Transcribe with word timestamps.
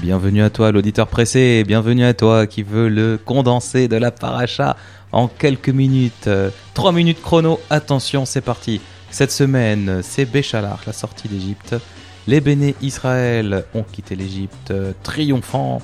Bienvenue 0.00 0.42
à 0.42 0.48
toi 0.48 0.72
l'auditeur 0.72 1.08
pressé, 1.08 1.62
bienvenue 1.66 2.04
à 2.04 2.14
toi 2.14 2.46
qui 2.46 2.62
veut 2.62 2.88
le 2.88 3.18
condensé 3.22 3.86
de 3.86 3.96
la 3.96 4.10
paracha 4.10 4.74
en 5.12 5.28
quelques 5.28 5.68
minutes. 5.68 6.26
Euh, 6.26 6.48
Trois 6.72 6.92
minutes 6.92 7.20
chrono, 7.20 7.60
attention 7.68 8.24
c'est 8.24 8.40
parti. 8.40 8.80
Cette 9.10 9.30
semaine 9.30 10.00
c'est 10.02 10.24
Béchalar, 10.24 10.80
la 10.86 10.94
sortie 10.94 11.28
d'Égypte. 11.28 11.76
Les 12.26 12.40
béné 12.40 12.76
Israël 12.80 13.64
ont 13.74 13.82
quitté 13.82 14.16
l'Égypte 14.16 14.70
euh, 14.70 14.92
triomphant. 15.02 15.82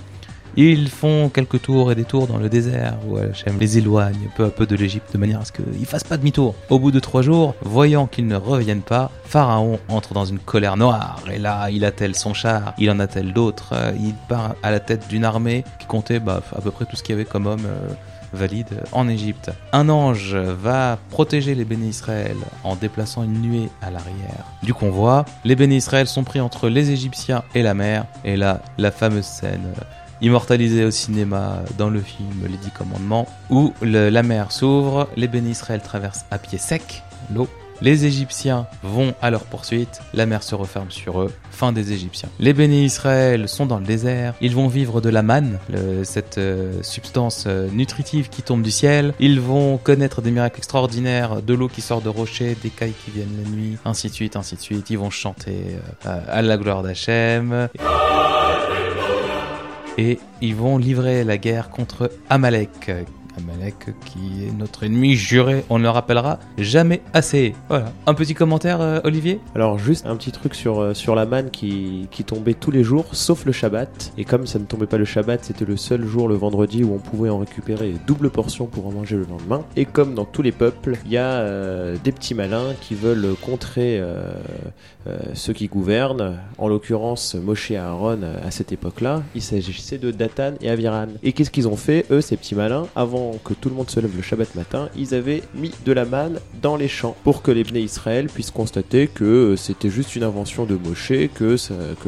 Ils 0.59 0.89
font 0.89 1.29
quelques 1.29 1.61
tours 1.61 1.93
et 1.93 1.95
des 1.95 2.05
tours 2.05 2.27
dans 2.27 2.39
le 2.39 2.49
désert 2.49 2.97
où 3.07 3.19
Hachem 3.19 3.59
les 3.61 3.77
éloigne 3.77 4.31
peu 4.37 4.47
à 4.47 4.49
peu 4.49 4.65
de 4.65 4.75
l'Égypte 4.75 5.13
de 5.13 5.19
manière 5.19 5.41
à 5.41 5.45
ce 5.45 5.53
qu'ils 5.53 5.85
fassent 5.85 6.05
pas 6.05 6.17
demi-tour. 6.17 6.55
Au 6.71 6.79
bout 6.79 6.91
de 6.91 6.99
trois 6.99 7.21
jours, 7.21 7.55
voyant 7.61 8.07
qu'ils 8.07 8.27
ne 8.27 8.37
reviennent 8.37 8.81
pas, 8.81 9.11
Pharaon 9.25 9.79
entre 9.89 10.15
dans 10.15 10.25
une 10.25 10.39
colère 10.39 10.79
noire 10.79 11.23
et 11.31 11.39
là 11.39 11.69
il 11.71 11.85
attelle 11.85 12.15
son 12.15 12.33
char, 12.33 12.73
il 12.79 12.91
en 12.91 13.01
attelle 13.01 13.35
d'autres, 13.35 13.75
euh, 13.75 13.93
il 14.01 14.15
part 14.29 14.55
à 14.63 14.71
la 14.71 14.81
tête 14.81 15.09
d'une 15.09 15.27
armée 15.27 15.63
qui 15.79 15.87
comptait 15.87 16.21
bah, 16.21 16.41
à 16.57 16.63
peu 16.63 16.71
près 16.71 16.87
tout 16.87 16.97
ce 16.97 17.03
qu'il 17.03 17.15
y 17.15 17.19
avait 17.19 17.27
comme 17.27 17.47
homme 17.47 17.67
euh, 17.67 17.89
valide 18.33 18.83
en 18.93 19.09
Égypte. 19.09 19.51
Un 19.75 19.91
ange 19.91 20.35
va 20.35 20.99
protéger 21.11 21.55
les 21.55 21.67
bénis 21.67 21.89
Israël 21.89 22.37
en 22.65 22.77
déplaçant 22.77 23.25
une 23.25 23.43
nuée 23.43 23.69
à 23.83 23.91
l'arrière 23.91 24.47
du 24.63 24.73
convoi. 24.73 25.27
Les 25.45 25.55
bénis 25.55 25.77
Israël 25.77 26.07
sont 26.07 26.25
pris 26.25 26.41
entre 26.41 26.71
les 26.71 26.91
Égyptiens 26.91 27.45
et 27.55 27.63
la 27.63 27.75
mer 27.75 28.07
et 28.25 28.37
là 28.39 28.63
la 28.79 28.91
fameuse 28.91 29.27
scène 29.27 29.67
euh, 29.77 29.85
immortalisé 30.21 30.85
au 30.85 30.91
cinéma 30.91 31.63
dans 31.79 31.91
le 31.91 32.01
film 32.01 32.47
Les 32.49 32.57
Dix 32.57 32.71
Commandements, 32.71 33.27
où 33.51 33.73
la 33.83 34.23
mer 34.23 34.53
s'ouvre, 34.53 35.09
les 35.17 35.29
bénis 35.29 35.51
Israël 35.51 35.81
traversent 35.81 36.27
à 36.31 36.39
pied 36.39 36.59
sec 36.59 37.03
l'eau, 37.35 37.49
les 37.83 38.07
Égyptiens 38.07 38.67
vont 38.83 39.15
à 39.21 39.31
leur 39.31 39.45
poursuite, 39.45 40.01
la 40.15 40.25
mer 40.25 40.43
se 40.43 40.55
referme 40.55 40.91
sur 40.91 41.21
eux, 41.21 41.33
fin 41.51 41.73
des 41.73 41.93
Égyptiens. 41.93 42.29
Les 42.39 42.53
bénis 42.53 42.85
Israël 42.85 43.49
sont 43.49 43.67
dans 43.67 43.79
le 43.79 43.85
désert, 43.85 44.35
ils 44.41 44.55
vont 44.55 44.69
vivre 44.69 45.01
de 45.01 45.11
la 45.11 45.23
manne, 45.23 45.59
cette 46.05 46.39
euh, 46.39 46.83
substance 46.83 47.45
euh, 47.47 47.69
nutritive 47.71 48.29
qui 48.31 48.43
tombe 48.43 48.63
du 48.63 48.71
ciel, 48.71 49.13
ils 49.21 49.41
vont 49.41 49.77
connaître 49.77 50.23
des 50.23 50.31
miracles 50.31 50.59
extraordinaires, 50.59 51.43
de 51.43 51.55
l'eau 51.55 51.69
qui 51.69 51.83
sort 51.83 52.01
de 52.01 52.09
rochers, 52.09 52.57
des 52.63 52.71
cailles 52.71 52.95
qui 53.05 53.11
viennent 53.11 53.37
la 53.45 53.51
nuit, 53.51 53.77
ainsi 53.85 54.09
de 54.09 54.15
suite, 54.15 54.37
ainsi 54.37 54.57
de 54.57 54.61
suite, 54.61 54.89
ils 54.91 54.99
vont 54.99 55.11
chanter 55.11 55.77
euh, 56.07 56.21
à 56.29 56.43
la 56.43 56.57
gloire 56.57 56.83
d'Hachem 56.83 57.69
ils 60.41 60.55
vont 60.55 60.79
livrer 60.79 61.25
la 61.25 61.39
guerre 61.39 61.71
contre 61.71 62.11
Amalek. 62.29 62.91
Amalek 63.37 63.95
qui 64.05 64.45
est 64.45 64.53
notre 64.53 64.85
ennemi 64.85 65.15
juré, 65.15 65.65
on 65.71 65.79
ne 65.79 65.85
le 65.85 65.91
rappellera 65.91 66.39
jamais 66.59 67.03
assez. 67.13 67.55
Voilà. 67.69 67.93
Un 68.07 68.15
petit 68.15 68.35
commentaire, 68.35 68.81
euh, 68.81 69.01
Olivier? 69.05 69.41
Alors 69.55 69.79
juste 69.79 70.07
un 70.07 70.17
petit 70.17 70.33
truc 70.33 70.55
sur, 70.55 70.81
euh, 70.81 70.95
sur 70.95 71.15
la 71.15 71.27
manne 71.27 71.51
qui, 71.51 72.09
qui 72.11 72.25
tombait 72.25 72.55
tous 72.55 72.71
les 72.71 72.85
jours, 72.85 73.07
sauf 73.13 73.45
le 73.45 73.53
Shabbat. 73.53 74.13
Et 74.19 74.25
comme 74.25 74.47
ça 74.47 74.59
ne 74.59 74.65
tombait 74.65 74.87
pas 74.87 74.99
le 74.99 75.05
Shabbat, 75.05 75.45
c'était 75.45 75.65
le 75.65 75.77
seul 75.77 76.05
jour 76.05 76.29
le 76.29 76.35
vendredi 76.35 76.85
où 76.85 76.95
on 76.95 76.99
pouvait 76.99 77.31
en 77.31 77.39
récupérer 77.39 77.95
double 78.07 78.31
portion 78.31 78.67
pour 78.67 78.87
en 78.87 78.93
manger 78.93 79.17
le 79.17 79.25
lendemain. 79.25 79.65
Et 79.77 79.85
comme 79.85 80.15
dans 80.15 80.25
tous 80.25 80.43
les 80.43 80.53
peuples, 80.53 80.97
il 81.05 81.13
y 81.13 81.17
a 81.17 81.41
euh, 81.41 81.97
des 82.03 82.13
petits 82.13 82.35
malins 82.35 82.75
qui 82.81 82.95
veulent 82.95 83.35
contrer 83.43 84.03
ceux 85.35 85.53
qui 85.53 85.69
gouvernent. 85.69 86.39
En 86.59 86.69
l'occurrence, 86.69 87.35
Moshe 87.35 87.71
et 87.71 87.77
Aaron 87.77 88.21
à 88.45 88.51
cette 88.51 88.73
époque-là, 88.73 89.23
il 89.35 89.43
s'agissait 89.43 89.99
de 89.99 90.11
Dathan 90.11 90.55
et 90.61 90.71
Aviran. 90.71 91.09
Et 91.23 91.33
qu'est-ce 91.33 91.51
qu'ils 91.51 91.69
ont 91.69 91.77
fait, 91.77 92.07
eux, 92.11 92.21
ces 92.21 92.37
petits 92.37 92.55
malins? 92.55 92.87
Avant 92.97 93.26
que 93.45 93.55
tout 93.55 93.69
le 93.69 93.75
monde 93.75 93.91
se 93.91 94.01
lève 94.01 94.15
le 94.15 94.23
Shabbat 94.23 94.55
matin, 94.55 94.89
ils 94.97 95.15
avaient 95.15 95.43
mis 95.55 95.73
de 95.85 95.93
la 95.93 96.05
manne 96.05 96.41
dans 96.63 96.77
les 96.77 96.89
champs 96.89 97.17
pour 97.25 97.43
que 97.43 97.51
les 97.51 97.65
Bnei 97.65 97.83
Israël 97.83 98.27
puissent 98.27 98.51
constater 98.51 99.07
que 99.07 99.25
euh, 99.25 99.57
c'était 99.57 99.91
juste 99.91 100.17
une 100.17 100.23
invention 100.23 100.65
de 100.65 100.77
Moshe, 100.77 101.13
que, 101.35 101.57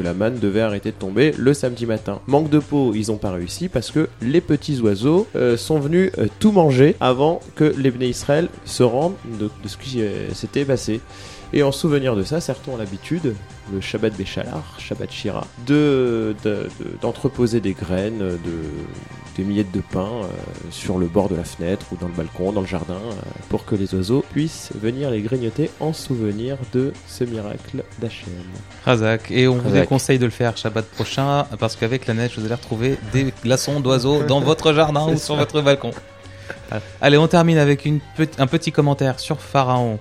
la 0.03 0.15
manne 0.15 0.39
devait 0.39 0.61
arrêter 0.61 0.93
de 0.93 0.97
tomber 0.97 1.35
le 1.37 1.55
samedi 1.55 1.87
matin. 1.87 2.21
Manque 2.27 2.51
de 2.51 2.59
peau, 2.59 2.95
ils 2.95 3.11
ont 3.11 3.17
pas 3.17 3.33
réussi 3.33 3.69
parce 3.69 3.91
que 3.91 4.09
les 4.23 4.41
petits 4.41 4.81
oiseaux 4.81 5.27
euh, 5.35 5.57
sont 5.57 5.81
venus 5.81 6.11
euh, 6.19 6.27
tout 6.39 6.53
manger 6.53 6.95
avant 7.01 7.41
que 7.57 7.75
les 7.77 7.91
Bnei 7.91 8.11
Israël 8.11 8.49
se 8.65 8.83
rendent 8.83 9.17
de, 9.41 9.51
ce 9.67 9.77
qui 9.77 10.01
s'était 10.33 10.65
passé. 10.65 11.01
Et 11.55 11.63
en 11.63 11.73
souvenir 11.73 12.15
de 12.15 12.23
ça, 12.23 12.41
certains 12.41 12.73
ont 12.73 12.77
l'habitude, 12.77 13.35
le 13.73 13.81
Shabbat 13.81 14.15
Béchalar, 14.15 14.75
Shabbat 14.79 15.11
Shira, 15.11 15.47
de, 15.67 16.37
de- 16.45 16.69
de- 16.79 16.97
d'entreposer 17.01 17.61
des 17.61 17.73
graines, 17.73 18.19
de, 18.19 18.37
des 19.37 19.45
miettes 19.45 19.73
de 19.73 19.81
pain 19.81 20.01
euh, 20.25 20.27
sur 20.71 20.99
le 20.99 21.07
bord 21.07 21.31
de 21.31 21.37
la 21.37 21.45
fenêtre 21.45 21.87
ou 21.93 21.97
dans 21.97 22.09
le 22.09 22.13
balcon, 22.13 22.53
dans 22.53 22.61
le 22.61 22.67
jardin, 22.67 22.97
euh, 22.97 23.13
pour 23.49 23.65
que 23.65 23.75
les 23.77 23.95
oiseaux 23.95 24.23
puissent 24.31 24.71
venir 24.79 25.11
les 25.11 25.23
grignoter 25.23 25.71
en 25.81 25.95
souvenir 25.95 26.59
de 26.75 26.93
ce 27.07 27.25
miracle 27.25 27.83
d'Hachem. 27.99 28.29
Razak. 28.85 29.31
Et 29.31 29.49
on 29.49 29.57
vous 29.57 29.85
conseille 29.87 30.19
de 30.19 30.27
le 30.27 30.31
faire 30.31 30.55
Shabbat 30.57 30.85
prochain 30.85 31.47
parce 31.59 31.77
qu'avec 31.77 32.07
la 32.07 32.13
neige, 32.15 32.33
vous 32.37 32.45
allez 32.45 32.55
retrouver 32.55 32.99
des 33.15 33.33
glaçons 33.43 33.81
d'oiseaux 33.81 34.23
dans 34.23 34.41
votre 34.43 34.75
jardin 34.75 35.07
ou 35.11 35.17
sur 35.17 35.37
votre 35.37 35.63
balcon. 35.63 35.93
Allez, 37.01 37.17
on 37.17 37.27
termine 37.29 37.57
avec 37.59 37.87
une 37.87 38.01
un 38.39 38.47
petit 38.47 38.73
commentaire 38.73 39.19
sur 39.19 39.41
Pharaon. 39.41 39.99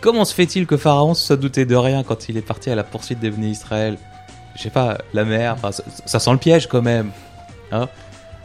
Comment 0.00 0.24
se 0.24 0.34
fait-il 0.34 0.66
que 0.66 0.76
Pharaon 0.76 1.14
se 1.14 1.26
soit 1.26 1.36
douté 1.36 1.64
de 1.64 1.74
rien 1.74 2.02
quand 2.04 2.28
il 2.28 2.36
est 2.36 2.42
parti 2.42 2.70
à 2.70 2.74
la 2.74 2.84
poursuite 2.84 3.18
des 3.18 3.30
Béné 3.30 3.48
Israël 3.48 3.98
Je 4.54 4.62
sais 4.62 4.70
pas, 4.70 4.98
la 5.12 5.24
mer, 5.24 5.54
enfin, 5.54 5.72
ça, 5.72 5.82
ça 6.06 6.18
sent 6.20 6.30
le 6.32 6.38
piège 6.38 6.68
quand 6.68 6.82
même. 6.82 7.10
Hein? 7.72 7.88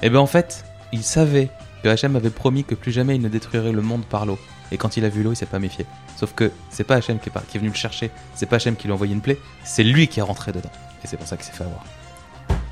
Et 0.01 0.09
bien 0.09 0.19
en 0.19 0.25
fait, 0.25 0.65
il 0.91 1.03
savait 1.03 1.49
que 1.83 1.89
Hachem 1.89 2.15
avait 2.15 2.29
promis 2.31 2.63
que 2.63 2.75
plus 2.75 2.91
jamais 2.91 3.15
il 3.15 3.21
ne 3.21 3.29
détruirait 3.29 3.71
le 3.71 3.81
monde 3.81 4.03
par 4.05 4.25
l'eau. 4.25 4.39
Et 4.71 4.77
quand 4.77 4.97
il 4.97 5.05
a 5.05 5.09
vu 5.09 5.21
l'eau, 5.21 5.33
il 5.33 5.35
s'est 5.35 5.45
pas 5.45 5.59
méfié. 5.59 5.85
Sauf 6.17 6.33
que 6.33 6.51
c'est 6.71 6.83
pas 6.83 6.95
Hachem 6.95 7.19
qui 7.19 7.29
est, 7.29 7.31
pas- 7.31 7.43
qui 7.47 7.57
est 7.57 7.59
venu 7.59 7.69
le 7.69 7.75
chercher, 7.75 8.09
c'est 8.33 8.47
pas 8.47 8.55
Hachem 8.55 8.75
qui 8.75 8.85
lui 8.87 8.91
a 8.91 8.95
envoyé 8.95 9.13
une 9.13 9.21
plaie, 9.21 9.37
c'est 9.63 9.83
lui 9.83 10.07
qui 10.07 10.19
est 10.19 10.23
rentré 10.23 10.51
dedans. 10.51 10.71
Et 11.03 11.07
c'est 11.07 11.17
pour 11.17 11.27
ça 11.27 11.35
qu'il 11.37 11.45
s'est 11.45 11.51
fait 11.51 11.63
avoir. 11.65 11.83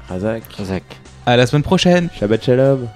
Razak, 0.10 0.44
Razak. 0.58 0.84
À 1.28 1.38
la 1.38 1.46
semaine 1.46 1.62
prochaine 1.64 2.10
Shabbat 2.20 2.44
Shalom 2.44 2.88